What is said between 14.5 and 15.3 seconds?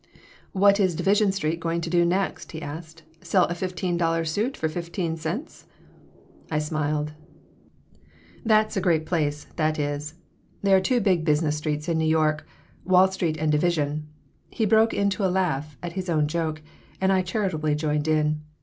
broke into a